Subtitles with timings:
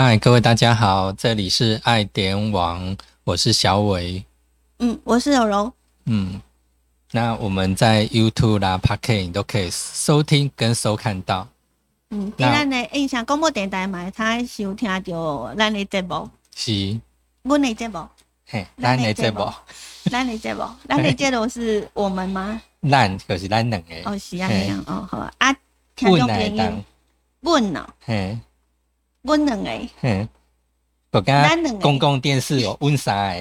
[0.00, 4.24] 嗨，各位大家好，这里是爱点网，我是小伟。
[4.78, 5.72] 嗯，我是柔柔。
[6.04, 6.40] 嗯，
[7.10, 11.48] 那我们在 YouTube 啦、p o c a s t 都可以收听跟收看到。
[12.10, 16.30] 嗯，今咱的印象广播电台嘛，他收听到咱的节目。
[16.54, 17.00] 是。
[17.42, 18.06] 阮的节目。
[18.46, 19.52] 嘿，咱的节目。
[20.04, 22.62] 咱的节目， 咱的节目是我们吗？
[22.88, 23.96] 咱就是咱两个。
[24.04, 25.56] 哦，是啊，这样哦，好啊。
[25.96, 26.84] 听众朋友，
[27.40, 27.84] 阮呢？
[28.06, 28.38] 嘿。
[29.28, 29.70] 阮两个。
[30.00, 30.28] 嘿。
[31.10, 33.34] 我刚公共电视哦， 阮三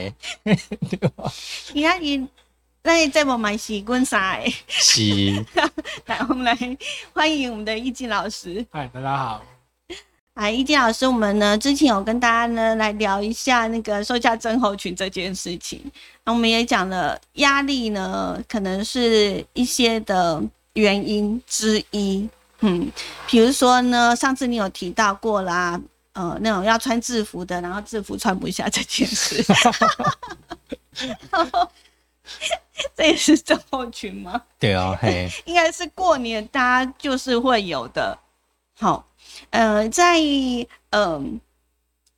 [0.43, 0.55] 个。
[0.89, 1.31] 对吧？
[1.33, 2.29] 其他人。
[2.83, 4.39] 那这么蛮是滚啥？
[4.67, 5.45] 是，
[6.07, 6.57] 来，我们来
[7.11, 8.65] 欢迎我们的易静老师。
[8.71, 9.43] 嗨，大家好。
[10.35, 15.81] 哎，易静老师，我们呢之前有跟大家呢来聊一下那个售价症候群这件事情。
[16.23, 20.41] 那我们也讲了压力呢，可能是一些的
[20.75, 22.29] 原因之一。
[22.59, 22.91] 嗯，
[23.27, 25.79] 比如说呢，上次你有提到过啦，
[26.13, 29.43] 呃，那种要穿制服的，然后制服穿不下这件事。
[32.95, 34.41] 这也是症候群吗？
[34.59, 38.17] 对哦，嘿，应该是过年大家就是会有的。
[38.79, 39.07] 好，
[39.51, 40.19] 呃，在
[40.91, 41.39] 嗯，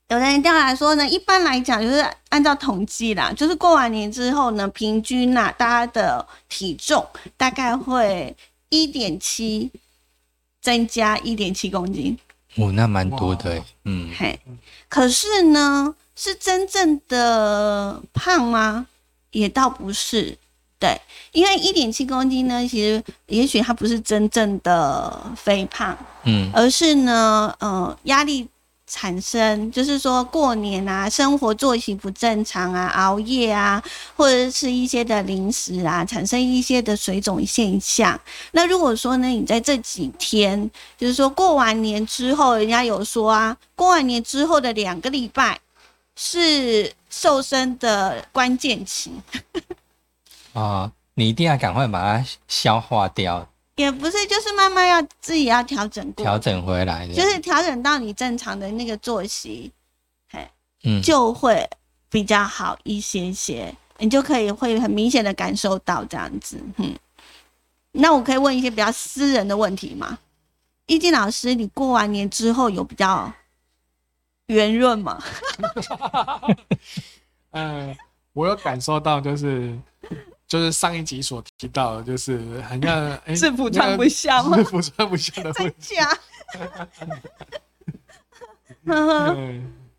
[0.08, 7.06] 有人调来说呢，一般来讲就是按照统计啦，就是过完年之后呢，平均呐，大家的体重
[7.38, 8.36] 大概会
[8.70, 9.72] 一点七
[10.70, 12.16] 增加一点七公斤。
[12.56, 14.40] 哦，那蛮多的，嗯，嘿，
[14.88, 18.86] 可是呢，是真正的胖吗？
[19.32, 20.38] 也倒不是，
[20.78, 28.48] 对，因为一点七公斤呢，其实也许它不是真正的肥胖，嗯，而是呢，呃，压力
[28.90, 33.82] 产生，就是说过年啊，生活作息不正常啊，熬夜啊，
[34.18, 38.20] 或者是一些的零食啊，产生一些的水肿现象。
[38.52, 45.58] 那如果说呢，你在这几天，就是说过完年之后，人家有说啊，过完年之后的两个礼拜。
[46.22, 49.10] 是瘦身的关键期
[50.52, 50.92] 啊！
[51.14, 53.48] 你一定要赶快把它消化掉。
[53.80, 59.72] 也不是，就是慢慢要自己要调整调整回来，就是调整到你正常的那个作息，
[60.30, 60.46] 嘿，
[60.84, 61.66] 嗯，就会
[62.10, 66.62] 比较好一些些，你就可以会很明显的感受到这样子。
[66.76, 66.94] 嗯，
[67.94, 70.20] 那我可以问一些比较私人的问题吗？
[70.88, 73.32] 易静老师，你过完年之后有比较？
[74.48, 75.22] 圆润吗，
[77.52, 77.96] 嗯，
[78.34, 79.78] 我有感受到，就是
[80.50, 84.58] 就是上一集所提到的，就是好像 制服穿不下吗？
[84.58, 85.96] 制服穿不下的问题。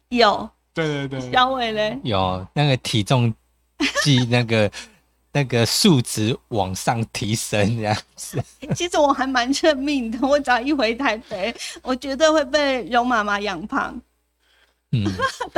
[0.11, 3.33] 有，对对对，小伟嘞，有那个体重
[4.03, 4.69] 计那个
[5.33, 8.43] 那个数值往上提升这样子。
[8.75, 13.97] 其实我还蛮认命的，我只要一回台北，我绝对会被容妈妈养胖。
[14.91, 15.05] 嗯，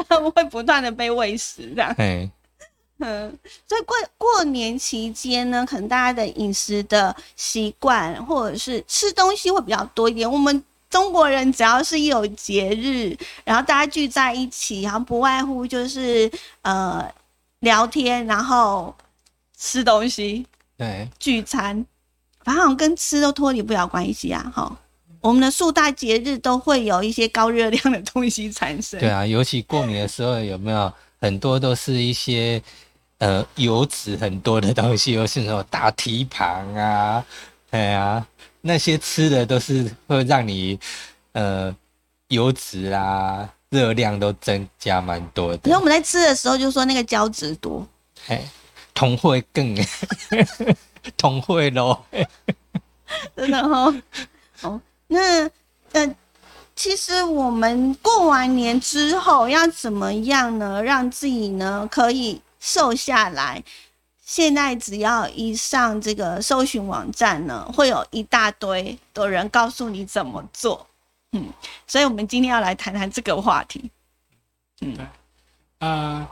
[0.06, 1.96] 他们会不断的被喂食，这样。
[3.02, 10.30] 嗯， 所以过过年期间呢，可能大家的饮食的习惯或者是吃东西会比较多一点。
[10.30, 16.30] 我们中国人只要是一有节日，然后大家聚在一起，然后不外乎就是
[16.62, 17.06] 呃
[17.60, 18.94] 聊天，然后
[19.58, 20.46] 吃东西，
[20.76, 21.84] 对，聚餐，
[22.44, 24.76] 反正跟吃都脱离不了关系啊，哈。
[25.20, 28.98] 我们的数大节日都会有一些高热量的东西产生。
[28.98, 32.60] 对啊，尤其过年的时候，有没有很多都是一些
[33.22, 37.24] 呃油脂很多的东西，又是什么大蹄膀啊，
[37.70, 38.26] 哎呀，
[38.62, 40.76] 那些吃的都是会让你
[41.30, 41.72] 呃
[42.28, 45.60] 油脂啊热量都增加蛮多的。
[45.66, 47.86] 因为我们在吃的时候就说那个胶质多，
[48.26, 48.42] 哎，
[48.92, 49.72] 同会更
[51.16, 52.04] 同会咯，
[53.36, 53.94] 真的哈，
[54.62, 54.80] 哦。
[55.06, 55.48] 那，
[55.92, 56.16] 呃，
[56.74, 60.82] 其实我们过完年之后要怎么样呢？
[60.82, 63.60] 让自己呢可以瘦下来？
[64.24, 70.86] 现在只要一上这个搜寻网站呢，会有一大堆的人告诉你怎么做。
[71.32, 71.52] 嗯，
[71.88, 73.90] 所以我们今天要来谈谈这个话题。
[74.80, 75.04] 嗯，对，
[75.80, 76.26] 呃，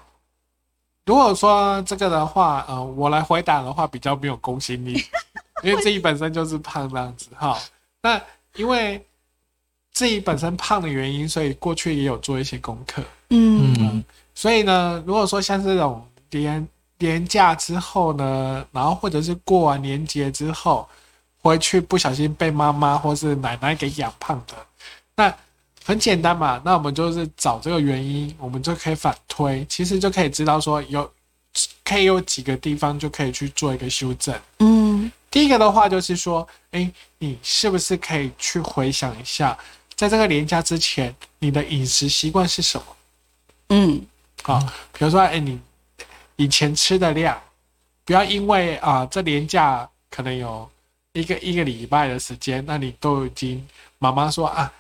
[1.05, 5.05] 如果说这个的话，呃，我来回答的话比较没有公信力，
[5.65, 7.59] 因为自己本身就是胖这样子哈。
[8.01, 8.19] 那
[8.55, 9.05] 因为
[9.93, 13.03] 自己本身胖的原因，所以过去也有做一些功课。
[13.31, 14.03] 嗯，
[14.35, 16.69] 所以呢，如果说像这种年
[16.99, 20.89] 年假之后呢，然后或者是过完年节之后
[21.43, 24.55] 回去不小心被妈妈或是奶奶给养胖的，
[25.17, 25.35] 那
[25.85, 31.11] 很简单嘛，那我们就是找这个原因，我们就可以反推，其实就可以知道说有
[31.85, 34.35] 可以有几个地方就可以去做一个修正。
[34.59, 35.11] 嗯。
[35.31, 39.57] 第一个的话就是说，哎，你是不是可以去回想一下，
[39.95, 42.85] 在这个年假之前，你的饮食习惯是什么？
[43.69, 44.05] 嗯
[44.43, 44.59] 好、
[44.93, 45.57] 比如说，哎，你
[46.41, 47.39] 以前吃的量，
[48.03, 50.67] 不要因为啊、这年假可能有
[51.13, 53.63] 一个一个礼拜的时间，那你都已经
[53.99, 54.73] 妈妈说啊，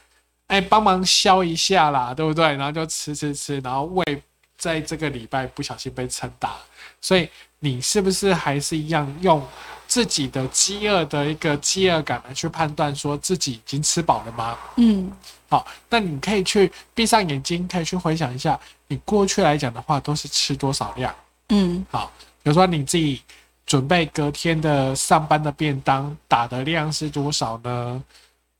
[0.46, 2.46] 哎，帮忙消一下啦，对不对？
[2.54, 4.22] 然后就吃吃吃，然后胃
[4.56, 6.56] 在这个礼拜不小心被撑大，
[6.98, 7.28] 所以
[7.58, 9.46] 你是不是还是一样用
[9.86, 14.56] 自己的饥饿的一个饥饿感来去判断，说自己已经吃饱了吗？
[14.76, 15.12] 嗯
[15.50, 21.14] 好，那你可以去闭上眼睛，可以去回想一下，你过去来讲的话都是吃多少量。
[21.50, 22.10] 嗯好，
[22.42, 23.22] 比如说你自己
[23.66, 28.02] 准备隔天的上班的便当打的量是多少呢？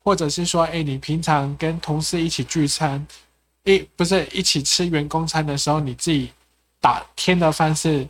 [0.03, 3.05] 或者是说，哎、你平常跟同事一起聚餐，
[3.63, 6.31] 一不是一起吃员工餐的时候，你自己
[6.79, 8.07] 打天的饭是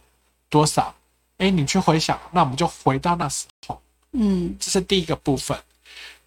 [0.49, 0.93] 多少？
[1.37, 3.81] 哎、你去回想，那我们就回到那时候。
[4.13, 5.57] 嗯这是第一个部分。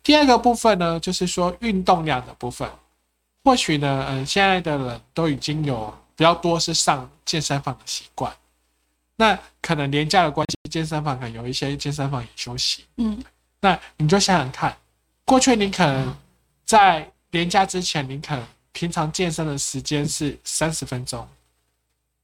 [0.02, 2.68] 第二个部分呢，就是说运动量的部分。
[3.42, 8.30] 或许呢，嗯，现在的人都已经有比较多是上健身房的习惯。
[9.16, 12.84] 那可能廉价的关系，健身房可能有一些健身房也休息。
[12.96, 13.22] 嗯
[13.60, 14.76] 那你就想想看，
[15.24, 16.14] 过去你可能
[16.66, 21.26] 在年假之前，你可能平常健身的时间是三十分钟。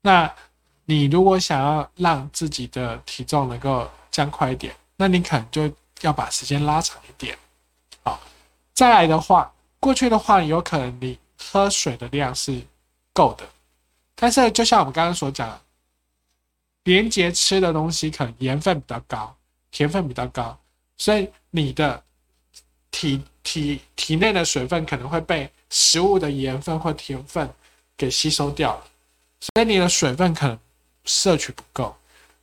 [0.03, 0.31] 那
[0.85, 5.73] 你如果想要让自己的体重能够降快一点，那你可能就
[6.03, 7.39] 要把时间拉长一点。
[8.03, 8.21] 好，
[8.75, 12.61] 再来的话，过去的话有可能你喝水的量是
[13.15, 13.49] 够的，
[14.15, 15.61] 但是就像我们刚刚所讲的，
[16.85, 19.37] 连接吃的东西可能盐分比较高，
[19.71, 20.59] 甜分比较高，
[20.99, 22.03] 所以你的
[22.91, 27.49] 体体体内的水分可能会被食物的盐分或甜分
[27.97, 28.83] 给吸收掉，
[29.41, 30.59] 所以你的水分可能
[31.05, 31.95] 摄取不够。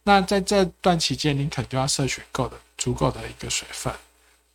[0.03, 3.93] 那在这段期间，你可能就要摄取够的足够的一个水分。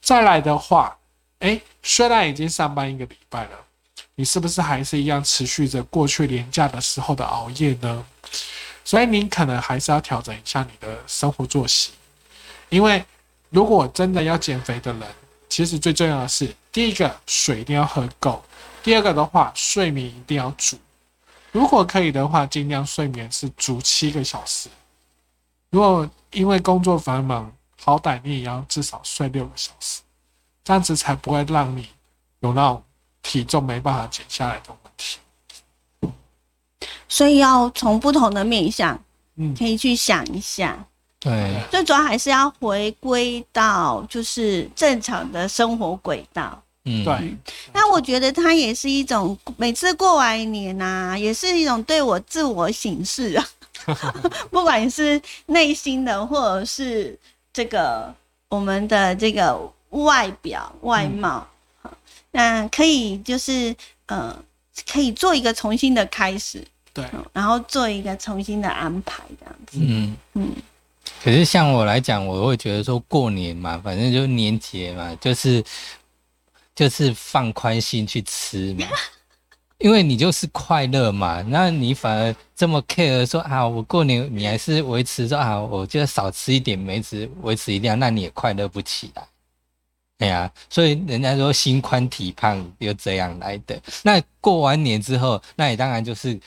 [0.00, 0.96] 再来的话，
[1.40, 3.64] 哎，虽然已经上班一个礼拜了，
[4.14, 8.06] 你是不是还是一样持续着过去年假的时候的熬夜呢？
[8.84, 11.92] 所以你可能还是要调整一下你的生活作息，
[12.68, 13.04] 因为
[13.50, 15.02] 如果真的要减肥的人，
[15.48, 18.42] 其实最重要的是，第一个水一定要喝够，
[18.82, 20.78] 第二个的话睡眠一定要足。
[21.52, 24.68] 如果可以的话，尽量睡眠是足七个小时。
[25.70, 30.00] 如果因为工作繁忙，好歹你也要至少睡六个小时，
[30.64, 31.88] 这样子才不会让你
[32.40, 32.82] 有那种
[33.22, 35.18] 体重没办法减下来的问题。
[37.12, 38.98] 所以要从不同的面向，
[39.36, 39.54] 嗯。
[39.54, 40.82] 可以去想一下。
[41.20, 46.60] 对，最主要还是要回归到就是正常的生活轨道。
[46.86, 47.36] 嗯，对，
[47.74, 53.46] 那我觉得它也是一种，每次过完年呐、也是一种对我自我醒视啊，
[54.50, 57.16] 不管是内心的，或者是
[57.52, 58.12] 这个
[58.48, 59.56] 我们的这个
[59.90, 61.46] 外表外貌，
[61.84, 61.90] 嗯。
[62.32, 63.76] 那可以就是
[64.06, 64.34] 呃，
[64.90, 69.78] 可以做一个重新的开始，对，嗯然后做一个重新的安排，这样子。
[69.80, 70.52] 嗯嗯
[71.22, 75.62] 可是像我来讲，我会觉得说过年嘛，反正就是年节嘛，就是
[76.74, 78.86] 就是放宽心去吃嘛，
[79.78, 89.24] 因为你就是快乐嘛，那你反而这么 care 说啊，我过年你还是维持说啊，我就少吃一点，没吃维持一定要，那你也快乐不起来。
[90.18, 93.80] 哎呀，所以人家说心宽体胖就这样来的。
[94.02, 96.38] 那过完年之后，那你当然就是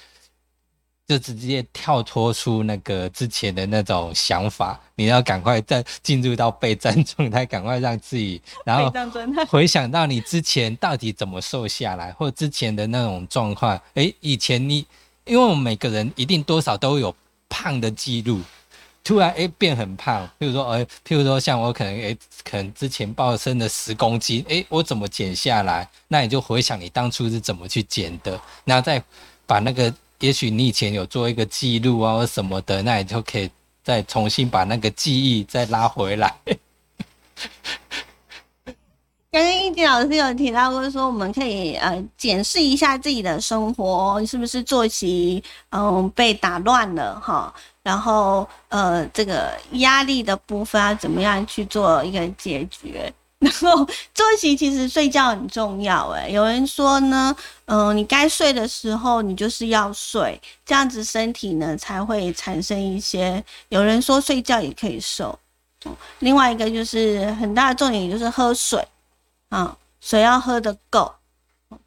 [1.07, 13.79] 就直接跳脱出那个之前的那种想法，你要赶快再进入到备战状态，赶快让自己，然后非常真的，回想到你之前到底怎么瘦下来，或之前的那种状况。
[13.93, 14.85] 诶，以前你，
[15.25, 17.15] 因为我们每个人一定多少都有
[17.47, 18.41] 胖的记录，
[19.03, 25.87] 突然诶变很胖，譬如说呃，譬如说像我可能诶，可能之前暴升了十公斤，诶，我怎么减下来？
[26.07, 29.01] 那你就回想你当初是怎么去减的，然后再
[29.45, 33.49] 把那个，也许你以前有做一个记录啊或什么的，那你就可以
[33.83, 36.33] 再重新把那个记忆再拉回来。
[39.31, 47.53] 刚刚一迪老师有提到过，说我们可以呃检视一下自己的生活是不是作息嗯、被打乱了哈，
[47.83, 53.13] 然后呃这个压力的部分要怎么样去做一个解决。
[53.45, 57.35] 然后作息其实睡觉很重要，诶，有人说呢，
[57.65, 63.43] 嗯、你该睡的时候你就是要睡，这样子身体呢才会产生一些。
[63.69, 65.37] 有人说睡觉也可以瘦，
[65.85, 68.83] 嗯另外一个就是很大的重点就是喝水。
[69.49, 71.13] 啊，水要喝的够，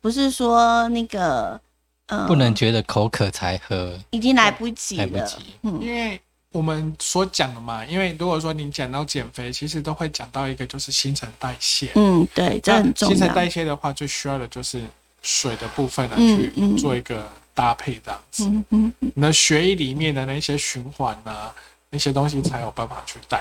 [0.01, 1.61] 不是说那个
[2.07, 5.05] 呃，不能觉得口渴才喝，已经来不及了。
[5.05, 5.37] 来不及。
[5.63, 6.19] 嗯因为
[6.59, 11.93] 我们所讲的嘛，因为如果说你讲到减肥，其实都会讲到一个就是新陈代谢。
[11.95, 13.15] 嗯，对，这那很重要。
[13.15, 14.83] 新陈代谢的话，最需要的就是
[15.23, 18.45] 水的部分来嗯嗯去做一个搭配，这样子。
[18.47, 21.55] 嗯嗯，你的血液里面的那些循环啊，
[21.91, 23.41] 那些东西才有办法去带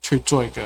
[0.00, 0.62] 去做一个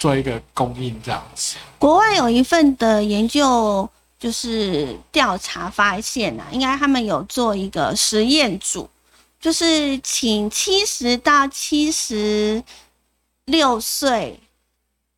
[0.00, 1.54] 做一个供应这样子。
[1.78, 8.90] 国外有一份的研究，就是调查发现啊，应该他们有做一个实验组，
[9.40, 12.62] 就是请七十到七十
[13.44, 14.40] 六岁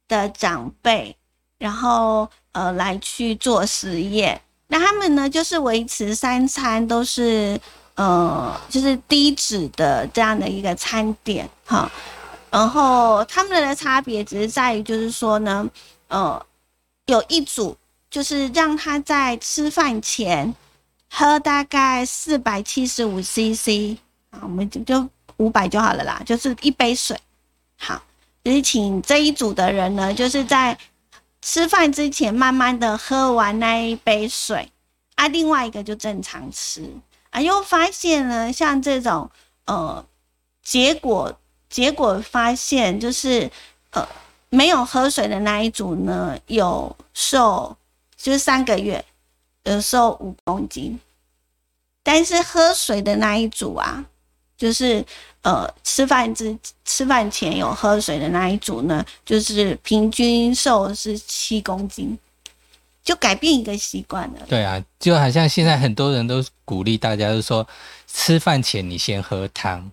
[0.06, 1.16] 的长辈，
[1.58, 4.40] 然后呃来去做实验。
[4.66, 7.58] 那他们呢，就是维持三餐都是
[7.94, 11.90] 呃，就是低脂的这样的一个餐点哈。
[12.50, 15.66] 然后他们的差别只是在于，就是说呢，
[16.08, 16.44] 呃，
[17.06, 17.76] 有一组
[18.10, 20.54] 就是让他在吃饭前
[21.10, 23.96] 喝大概四百七十五 CC
[24.30, 27.18] 啊，我们就就五百就好了啦，就是一杯水。
[27.76, 28.02] 好，
[28.44, 30.78] 就是请这一组的人呢，就是在
[31.42, 34.70] 吃饭之前慢慢的喝完那一杯水，
[35.14, 36.90] 啊，另外一个就正常吃
[37.30, 39.30] 啊，又发现呢，像这种
[39.66, 40.04] 呃
[40.62, 41.38] 结果。
[41.70, 43.50] 结果发现，就是
[43.90, 44.08] 呃，
[44.48, 47.76] 没有喝水的那一组呢，有瘦，
[48.16, 49.04] 就是三个月
[49.64, 50.98] 有瘦五公斤，
[52.02, 54.02] 但是喝水的那一组啊，
[54.58, 55.02] 就是
[55.42, 62.18] 呃吃饭之吃饭前有喝水的那一组呢，就是平均瘦是七公斤，
[63.02, 64.40] 就改变一个习惯了。
[64.48, 67.66] 对啊，就好像现在很多人都鼓励大家，就是说
[68.06, 69.90] 吃饭前你先喝汤。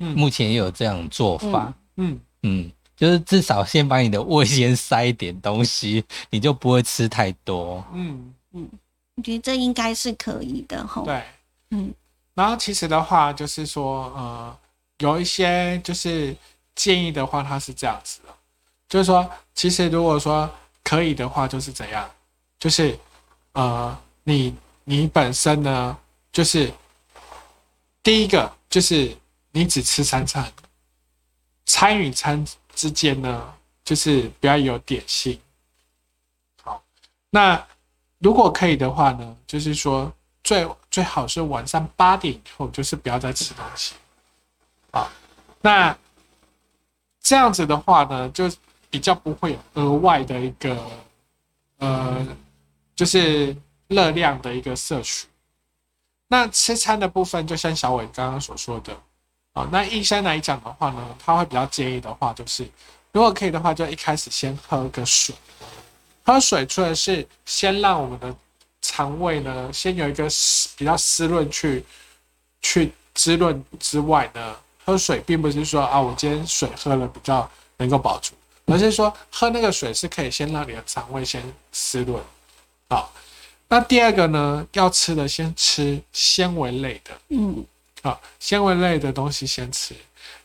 [0.00, 7.82] 嗯目前也有这样做法，嗯，嗯，就是至少先把你的胃先塞一点东西， 你就不会吃太多。
[7.92, 11.04] 嗯，我觉得这应该是可以的吼。
[11.04, 11.22] 对。
[11.70, 11.94] 嗯
[12.34, 14.58] 然后其实的话，就是说，呃，
[14.98, 16.36] 有一些就是
[16.74, 18.34] 建议的话，它是这样子的，
[18.88, 20.50] 就是说，其实如果说
[20.82, 22.10] 可以的话，就是怎样，
[22.58, 22.98] 就是
[23.52, 25.96] 呃，你你本身呢，
[26.32, 26.72] 就是
[28.02, 29.16] 第一个就是
[29.52, 30.52] 你只吃三餐，
[31.66, 35.40] 餐与餐之间呢，就是不要有点心。
[36.62, 36.82] 好，
[37.30, 37.64] 那
[38.18, 40.12] 如果可以的话呢，就是说
[40.42, 43.94] 最最好是晚上八点以后，就是不要再吃东西。
[44.92, 45.10] 啊，
[45.60, 45.98] 那
[47.20, 48.48] 这样子的话呢，就
[48.90, 50.78] 比较不会有额外的一个
[51.78, 52.24] 呃，
[52.94, 53.56] 就是
[53.88, 55.26] 热量的一个摄取。
[56.28, 58.96] 那吃餐的部分，就像小伟刚刚所说的，
[59.54, 62.70] 啊，那医生来讲的话呢，他会比较建议的话，就是
[63.10, 65.34] 如果可以的话，就一开始先喝个水。
[66.24, 68.32] 喝水除了是先让我们的
[68.86, 71.82] 肠胃呢，先有一个湿比较湿润去
[72.60, 78.34] 去滋润之外呢，喝水并不是说啊，我今天水喝了比较能够饱足，
[78.66, 82.22] 而是说喝那个水是可以先让你的肠胃先湿润。
[82.90, 83.10] 好，
[83.68, 87.64] 那第二个呢，要吃的先吃纤维类的，嗯
[88.02, 89.96] 好，纤维类的东西先吃，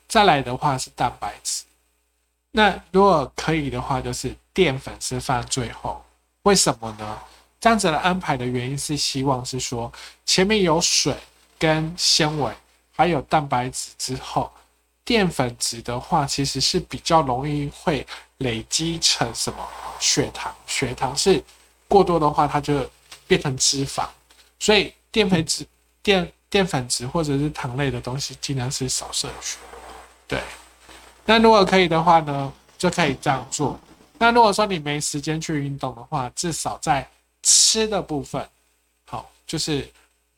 [0.07, 1.63] 再来的话是蛋白质。
[2.51, 6.01] 那如果可以的话，就是淀粉是放最后。
[6.43, 7.19] 为什么呢？
[7.59, 9.91] 这样子的安排的原因是希望是说，
[10.25, 11.15] 前面有水
[11.57, 12.53] 跟纤维，
[12.95, 14.51] 还有蛋白质之后，
[15.03, 18.05] 淀粉质的话，其实是比较容易会
[18.37, 19.67] 累积成什么
[19.99, 20.55] 血糖。
[20.65, 21.43] 血糖是
[21.87, 22.89] 过多的话，它就
[23.27, 24.07] 变成脂肪。
[24.59, 25.65] 所以淀粉质、
[26.01, 29.57] 淀淀粉质或者是糖类的东西，尽量是少摄取。
[30.27, 30.39] 对。
[31.25, 33.77] 那如果可以的话呢，就可以这样做。
[34.17, 37.07] 那如果说你没时间去运动的话，至少在
[37.49, 38.47] 吃的部分，
[39.05, 39.91] 好，就是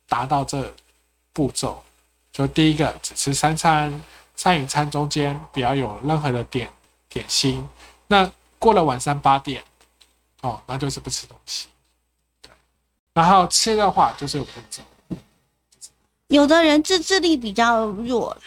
[0.07, 0.73] 达到这
[1.33, 1.83] 步骤。
[2.31, 4.01] 就第一个，只吃三餐，
[4.33, 6.71] 餐与餐中间不要有任何的点
[7.09, 7.67] 点心。
[8.07, 9.61] 那过了晚上八点，
[10.39, 11.67] 哦，那就是不吃东西。
[13.13, 14.81] 然后吃的话就是有步骤。
[16.27, 18.37] 有的人自制力比较弱，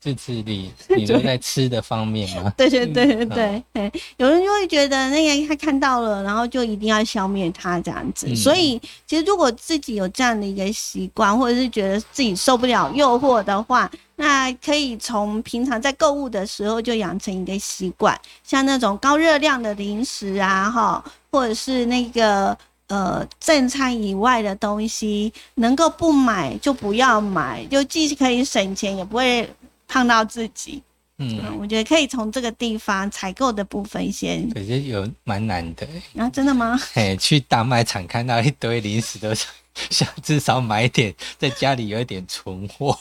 [0.00, 2.50] 自制力，你都在吃的方面吗？
[2.56, 8.26] 对对对对对，哎、有人就会觉得那个他看到了，然后就一定要消灭他这样子。
[8.28, 22.56] 嗯所以其实如果自己有这样的一个习惯，或者是觉得自己受不了诱惑的话，那可以从平常在购物的时候就养成一个习惯，像那种高热量的零食啊，哈，或者是那个。
[22.88, 29.48] 呃，正餐以外的东西，能够不买就不要买，就既可以省钱，也不会
[29.86, 30.82] 胖到自己。
[31.18, 34.48] 嗯，嗯，我觉得可以从这个地方采购的部分先。
[34.50, 35.86] 可是有蛮难的。
[36.16, 36.78] 啊，真的吗？
[36.94, 39.50] 嘿，去大卖场看到一堆零食，都想
[39.90, 42.96] 想至少买一点，在家里有一点存货。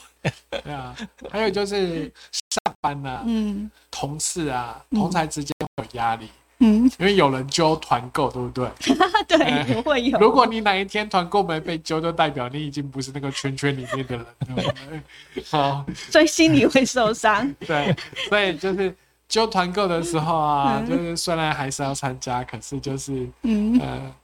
[0.49, 0.95] 对啊，
[1.29, 6.29] 还有就是上班啊，嗯同事啊，嗯同才之间会有压力，嗯，
[6.59, 8.69] 因为有人揪团购，对不对？
[9.27, 10.17] 对，也会有。
[10.19, 15.43] 如果你哪一天团购没被揪，就代表你已经不是那个圈圈里面的人，对不对？
[15.51, 17.47] 好，所以心里会受伤。
[17.67, 17.95] 对，
[18.29, 18.95] 所以就是
[19.27, 24.15] 揪团购的时候啊，嗯就是虽然还是要参加，可是就是嗯，呃，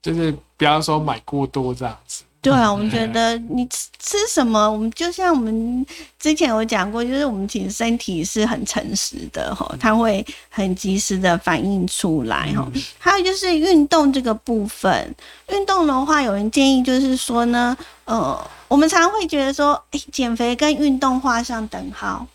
[0.00, 2.24] 就是不要说买过多这样子。
[2.44, 5.86] 对啊，我们觉得你吃吃什么，我们就像我们
[6.18, 12.70] 之前有讲过，就是我们其实身体是很诚实的哈，它会很及时的反映出来哈。
[12.98, 15.14] 还有就是运动这个部分，
[15.48, 17.74] 运动的话，有人建议就是说呢，
[18.04, 22.26] 呃，我们常常会觉得说，哎、减肥跟运动画上等号？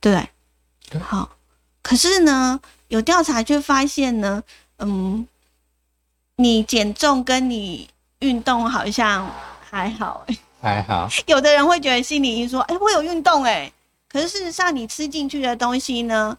[0.00, 0.24] 对
[1.00, 1.28] 好，
[1.82, 4.40] 可是呢，有调查却发现呢，
[4.78, 5.26] 嗯，
[6.36, 7.88] 你减重跟你
[8.20, 9.30] 运动好像
[9.68, 13.70] 还好、欸，还好， 有的人会觉得心理医生说，哎、我有运动哎、
[14.08, 16.36] 可是事实上你吃进去的东西呢，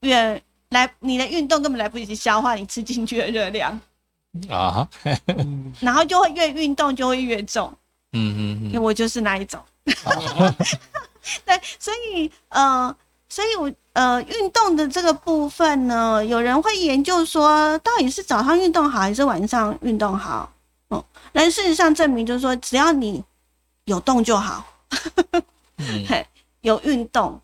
[0.00, 3.80] 越来你的运动根本来不及消化你吃进去的热量，
[4.48, 4.88] 啊，
[5.26, 7.72] 嗯， 然后就会越运动就会越重，
[8.12, 9.60] 嗯嗯嗯，我就是那一种。
[11.44, 12.94] 对，所以呃，
[13.28, 20.50] 所以我呃，运动的这个部分呢，有人会研究说，到底是早上运动好还是晚上运动好？
[20.94, 23.24] 嗯，但事实上证明就是说，只要你
[23.84, 24.66] 有动就好。
[25.76, 26.26] 嗯 嘿，
[26.60, 27.40] 有运动，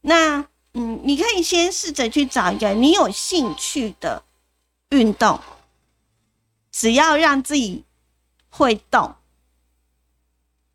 [0.00, 4.22] 那嗯，你可以先试着去找一个你有兴趣的
[4.90, 5.38] 运动，
[6.72, 7.84] 只要让自己
[8.50, 9.14] 会动，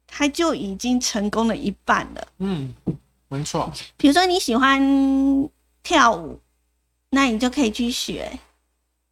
[0.07, 2.27] 他就已经成功了一半了。
[2.37, 2.73] 嗯，
[3.27, 5.49] 没错，比如说你喜欢
[5.83, 6.39] 跳舞，
[7.09, 8.39] 那你就可以去学。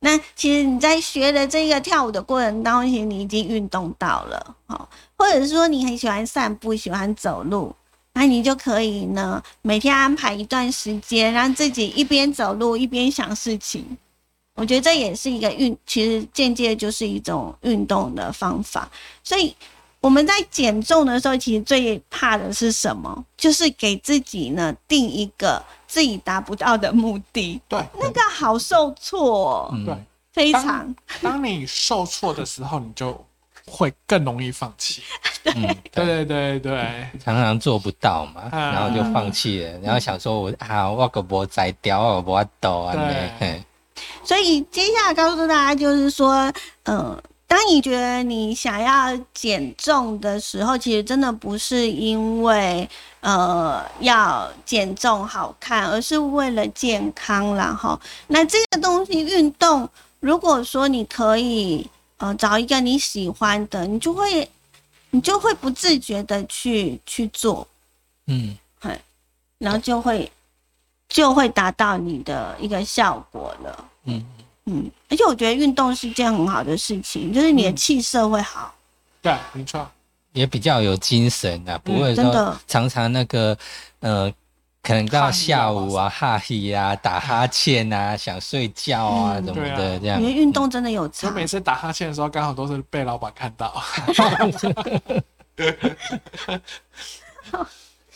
[0.03, 7.73] 那其实你在学的这个跳舞的过程当中，其实你已经运动到了，哦，或者是说你很喜欢散步，喜欢走路，
[8.13, 13.95] 那你就可以呢每天安排一段时间，让自己一边走路一边想事情。
[14.55, 18.89] 我觉得这也是一个运，其实间接就是一种运动的方法。
[19.23, 19.55] 所以
[19.99, 23.23] 我们在减重的时候，其实最怕的是什么？
[23.37, 29.85] 就是给自己呢定一个自己达不到的目的，对那个好受挫、哦，嗯。
[29.85, 29.95] 对。
[30.31, 30.95] 非常。
[31.21, 33.13] 当你受挫的时候，你就
[33.65, 35.03] 会更容易放弃。
[35.43, 38.71] 嗯，对，对对对对，常常做不到嘛，啊。
[38.71, 43.61] 然后就放弃了，然后想说我啊，我个无摘掉，我无抖啊，对。
[44.23, 46.49] 所以接下来告诉大家，就是说，
[46.83, 57.99] 呃，当你觉得你想要减重的时候，其实真的不是因为呃要减重好看，而是为了健康啦哈。
[58.27, 59.89] 那这个东西运动，
[60.21, 61.85] 如果说你可以
[62.19, 64.49] 呃找一个你喜欢的，你就会
[65.09, 67.67] 你就会不自觉的去去做，
[68.27, 68.57] 嗯，
[69.57, 70.31] 然后就会
[71.09, 73.85] 就会达到你的一个效果了。
[74.05, 74.25] 嗯
[74.65, 78.73] 嗯，而且我觉得运动是件很好的事情，就是你的嗯气色会好。
[79.21, 79.89] 对，没错。
[80.33, 83.57] 也比较有精神啊，不会说真的常常那个
[83.99, 84.31] 呃，
[84.81, 91.33] 可能到下午啊哈气啊，打哈欠啊，想睡觉啊嗯什么的，啊这样我觉得运动真的有差所以。
[91.33, 93.73] 每次打哈欠的时候，刚好都是被老板看到。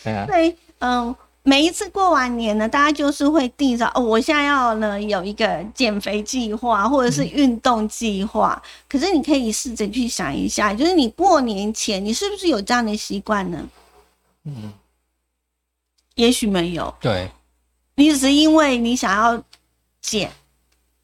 [0.04, 1.14] 对啊，对，嗯，
[1.48, 8.60] 每一次过完年呢，大家就是会定着哦，我现在要呢有一个减肥计划或者是运动计划。
[8.90, 13.64] 可是你可以试着去想一下，就是你过年前你是不是有这样的习惯呢？
[14.46, 14.74] 嗯，
[16.16, 17.30] 也许没有，对，
[17.94, 19.44] 你只是因为你想要
[20.02, 20.32] 减，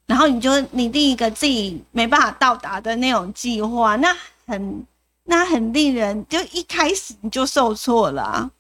[0.08, 4.12] 然后你就你定一个自己没办法到达的那种计划，那
[4.48, 4.84] 很
[5.26, 8.52] 那很令人就一开始你就受挫了、啊，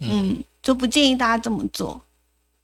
[0.00, 2.00] 嗯，就不建议大家这么做。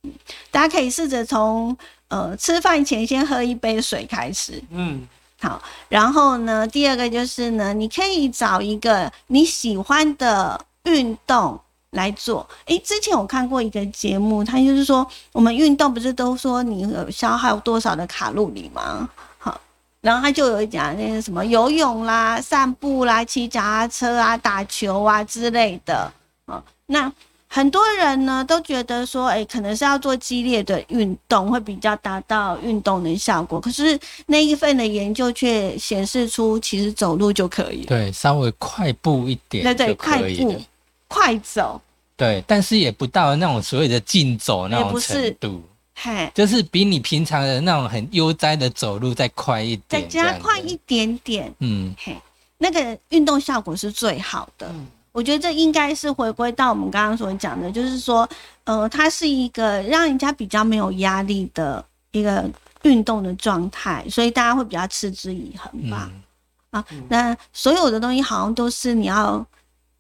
[0.05, 0.13] 嗯
[0.53, 5.07] 大家可以试着从呃吃饭前先喝一杯水开始，嗯，
[5.41, 12.49] 好，然后呢，第二个就是呢，你可以找一个你喜欢的运动来做。
[12.67, 19.09] 诶，之前我看过一个节目，它就是说，我们运动不是都说你有消耗多少的卡路里吗？
[19.39, 19.61] 好，
[20.01, 26.11] 然后他就有讲那些什么游泳啦、散步啦、骑脚踏车啊、打球啊之类的。
[26.47, 27.13] 啊，那
[27.51, 33.59] 很多人呢都觉得说，诶，可能是要做激烈的运动会比较达到运动的效果。
[33.59, 37.87] 可是那一份的研究却显示出，其实走路就可以。
[37.87, 40.63] 对，稍微快步一点对对，快步
[41.09, 41.81] 快走，
[42.19, 45.63] 对，但是也不到那种所谓的竞走那种程度，
[45.95, 52.15] 嘿，就是比你平常的那种很悠哉的走路再快一点，再加快一点点，嗯嘿，
[52.59, 54.69] 那个运动效果是最好的。
[54.69, 54.87] 嗯
[55.19, 58.27] 我我觉得这应该是回归到我们刚刚所讲的，就是说，
[58.63, 62.49] 呃，它是一个让人家比较没有压力的一个
[62.85, 66.09] 运动的状态，所以大家会比较持之以恒吧。
[66.13, 66.23] 嗯，
[66.71, 69.45] 啊，那所有的东西好像都是你要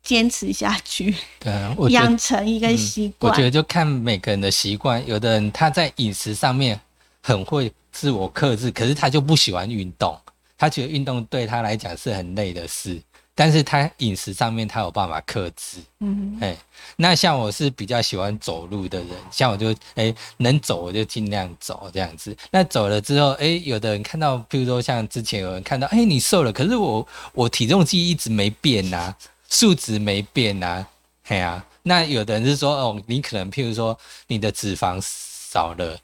[0.04, 1.52] 坚持下去，对
[1.90, 3.33] 养成一个嗯习惯。
[3.33, 6.81] 我觉得就看每个人的习惯，有的人他在饮食上面
[7.20, 10.16] 很会自我克制，可是他就不喜欢运动，
[10.57, 13.02] 他觉得运动对他来讲是很累的事，
[13.38, 15.79] 但是他饮食上面他有办法克制。
[16.01, 16.57] 嗯，哎，
[16.96, 22.37] 那像我是比较喜欢走路的人，像我就哎能走我就尽量走这样子。
[22.51, 29.14] 那走了之后，哎，有的人看到，譬如说像之前有人看到，哎你瘦了，可是我我体重计一直没变呐、
[29.48, 30.85] 数值没变呐、
[31.22, 33.96] 嘿呀、那有的人是说，哦，你可能譬如说
[34.27, 35.96] 你的脂肪少了，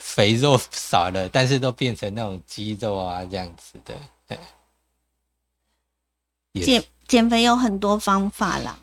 [0.00, 3.94] 肥肉少了，但是都变成那种肌肉啊这样子的，
[4.26, 4.36] 对。
[6.62, 8.78] 减减肥有很多方法啦。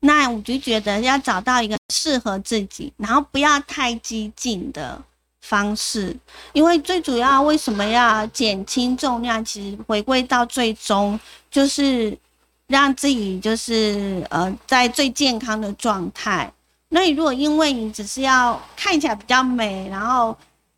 [0.00, 5.00] 那我就觉得要找到一个适合自己，然后不要太激进的
[5.40, 6.16] 方式，
[6.52, 9.44] 因为最主要为什么要减轻重量？
[9.44, 11.18] 其实回归到最终
[11.50, 12.18] 就是
[12.66, 16.52] 让自己就是呃在最健康的状态。
[16.88, 20.36] 那你如果因为你只是要看起来比较美，然后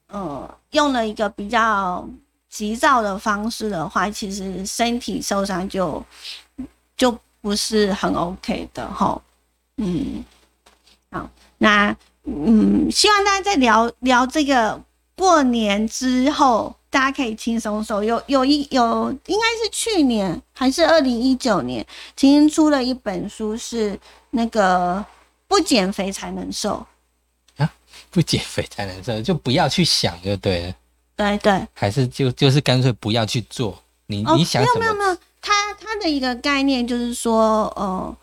[0.08, 2.06] 呃用了一个比较
[2.54, 6.00] 急躁的方式的话，其实身体受伤就
[6.96, 9.20] 就不是很 OK 的哈。
[9.78, 10.24] 嗯，
[11.10, 14.80] 好，那嗯，希望大家在聊聊这个
[15.16, 18.04] 过年之后，大家可以轻松瘦。
[18.04, 21.84] 有有一有，应该是去年还是二零一九年，
[22.16, 23.98] 曾经出了一本书，是
[24.30, 25.04] 那个
[25.48, 26.86] 不减肥才能瘦
[27.56, 27.68] 啊。
[28.12, 30.74] 不减肥才能瘦，就不要去想就对了。
[31.16, 33.82] 对对，还是就就是干脆不要去做。
[34.06, 34.80] 你、哦，你想怎么？
[34.80, 38.16] 没有没有没有，他他的一个概念就是说，呃，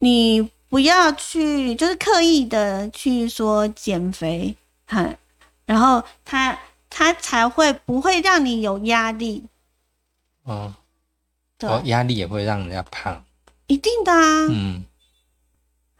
[0.00, 4.54] 你不要去就是刻意的去说减肥，
[4.86, 5.14] 哈，
[5.64, 6.58] 然后他
[6.90, 9.44] 他才会不会让你有压力，
[10.44, 10.74] 哦，
[11.56, 13.24] 对，哦，压力也会让人家胖。
[13.66, 14.84] 一定的啊，嗯，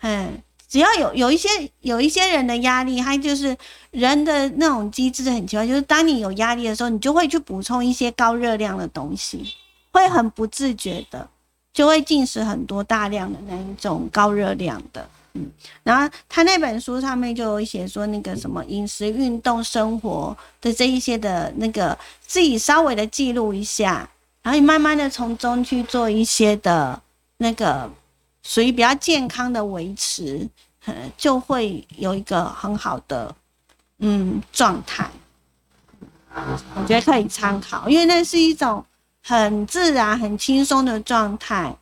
[0.01, 1.49] 嗯，只要有有一些
[1.81, 3.57] 有一些人的压力，他就是
[3.91, 9.55] 人的那种机制很奇怪，就是当你有压力的时候，你就会去补充一些高热量的东西，
[9.91, 11.27] 会很不自觉的
[11.73, 15.09] 就会进食很多大量的那一种高热量的。
[15.35, 15.51] 嗯，
[15.83, 24.09] 然后他那本书上面就有写说那个什么饮食、运动、生活的这一些的那个自己稍微的记录一下，
[24.43, 27.01] 然后你慢慢的从中去做一些的
[27.37, 27.91] 那个
[28.43, 30.49] 属于比较健康的维持，
[31.17, 33.35] 就会有一个很好的
[33.99, 35.11] 嗯状态。
[36.75, 38.85] 我觉得可以参考，因为那是一种
[39.23, 41.75] 很自然、很轻松的状态，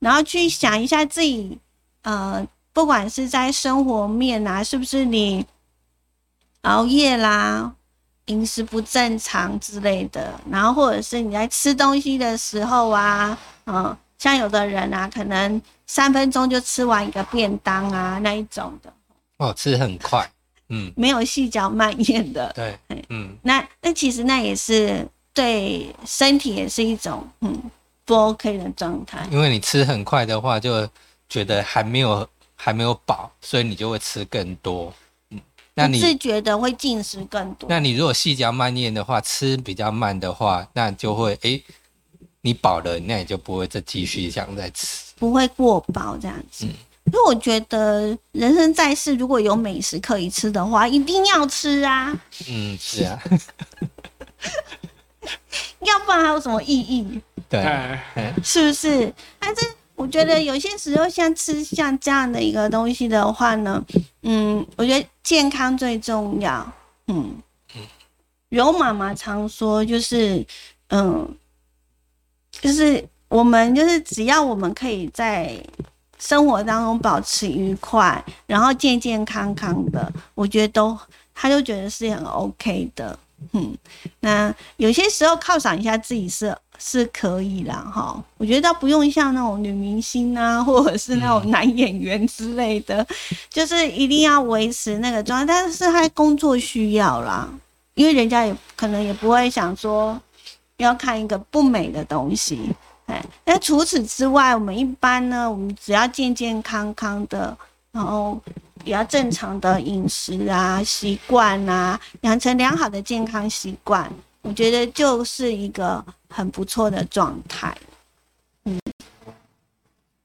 [0.00, 1.56] 然后去想一下自己，
[2.02, 5.46] 呃，不管是在生活面啊，是不是你
[6.62, 7.72] 熬夜啦、
[8.26, 18.92] 饮食不正常之类的，然后或者是你在吃东西的时候啊，嗯、像有的人啊，可能三分钟就吃完一个便当啊那一种的，
[19.38, 20.30] 哦，吃很快。
[20.68, 22.78] 嗯，没有细嚼慢咽的，对，
[23.08, 27.60] 嗯，那那其实那也是对身体也是一种嗯
[28.04, 29.26] 不 OK 的状态。
[29.32, 30.88] 因为你吃很快的话，就
[31.28, 34.94] 觉得还没有还没有饱，所以你就会吃更多。
[35.30, 35.40] 嗯，
[35.74, 37.68] 那你觉得会进食更多。
[37.68, 41.60] 那你如果细嚼慢咽的话，吃比较慢的话，那就会诶，
[42.42, 45.12] 你饱了，那你就不会再继续这样再吃。
[45.18, 46.66] 不会过饱这样子。
[46.66, 46.74] 嗯
[47.06, 53.18] 因为我觉得人生在世，如果有美食可以吃的话，一定要吃啊，嗯，是啊，
[55.80, 57.20] 要不然还有什么意义？
[57.48, 57.60] 对，
[58.14, 59.12] 对，是不是？
[59.40, 63.84] 但是我觉得有些时候像吃像这样的一个东西的话呢，
[64.22, 66.72] 嗯，我觉得健康最重要。
[67.08, 67.42] 嗯，
[68.50, 70.46] 柔妈妈常说就是，
[70.90, 71.34] 嗯，
[72.50, 75.58] 就是我们就是只要我们可以在
[76.18, 80.98] 生活当中保持愉快，然后健健康康的，我觉得都
[81.34, 83.18] 他就觉得是很 OK 的。
[83.52, 83.74] 嗯，
[84.20, 88.22] 那有些时候犒赏一下自己是是可以啦，哈。
[88.36, 93.06] 我觉得倒不用像那种女明星啊，或者是那种男演员之类的，
[93.48, 95.46] 就是一定要维持那个状态。
[95.46, 97.48] 但是他工作需要啦，
[97.94, 100.20] 因为人家也可能也不会想说
[100.82, 102.70] 要看一个不美的东西。
[103.06, 107.56] 哎，那除此之外，我们一般呢，我们只要健健康康的，
[107.90, 108.40] 然后
[108.84, 114.08] 比较正常的饮食啊、习惯啊，养成良好的健康习惯，
[114.42, 117.76] 我觉得就是一个很不错的状态。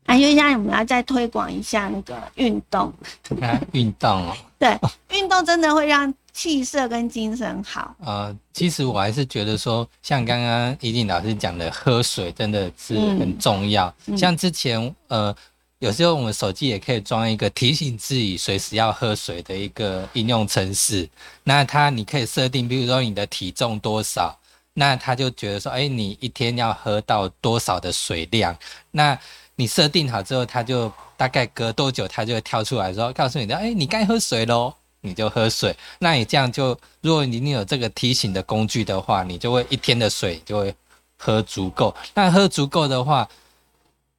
[0.06, 2.94] 啊，因为现在我们要再推广一下那个运动，
[3.42, 7.96] 啊，运动哦，对，运动真的会让气色跟精神好。
[8.04, 13.88] 呃，其实我还是觉得说，像刚刚怡静老师讲的，喝水真的是很重要。
[14.08, 15.34] 嗯像之前呃，
[15.80, 21.08] 有时候我们手机也可以装一个提醒自己随时要喝水的一个应用程式。
[21.46, 24.38] 那它你可以设定，比如说你的体重多少，
[24.74, 28.54] 那它就觉得说，哎，你一天要喝到多少的水量。
[28.92, 29.18] 那
[29.56, 34.74] 你设定好之后，它就大概隔多久，它就会跳出来说，告诉你的，哎，你该喝水喽。
[35.06, 40.76] 你就喝水，那你这样就，如果你你有这个提醒的工具的话，你就会一天的水就会
[41.18, 41.96] 喝足够。
[42.14, 43.30] 那喝足够的话，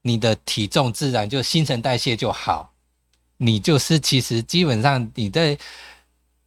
[0.03, 2.72] 你的体重自然就新陈代谢就好。
[3.38, 5.59] 你就是其实基本上你在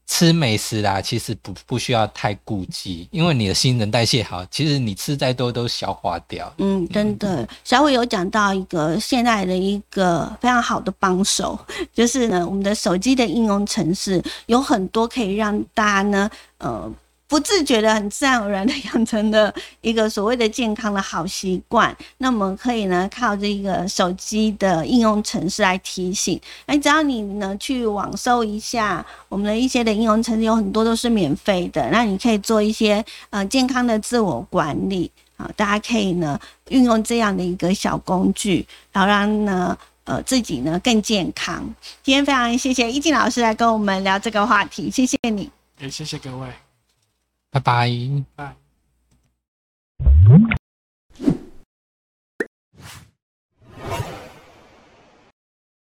[0.10, 6.52] 吃美食啦，其实不不需要太顾忌，因为你的新陈代谢好，其实你吃再多都消化掉。
[6.58, 11.58] 嗯，真的，小伟有讲到一个现在的一个非常好的帮手，
[11.94, 16.92] 就是呢，我们的手机的应用程式有很多可以让大家呢，呃，
[17.30, 21.96] 不自觉的、很自然而然的养成的一个所谓的健康的好习惯。
[22.18, 26.42] 那我们可以呢，靠这个手机的应用程式来提醒。
[26.66, 35.12] 哎，只要你呢去网搜一下我们的一些的应用程式，有很多都是免费的，那你可以做一些呃健康的自我管理。
[35.38, 36.38] 好，大家可以呢
[36.70, 41.64] 运用这样的一个小工具，然后让呢呃自己呢更健康。
[42.02, 45.48] 今天非常谢谢易静老师来跟我们聊这个话题，谢谢你。
[45.80, 46.48] 也谢谢各位，
[47.52, 47.90] 拜拜。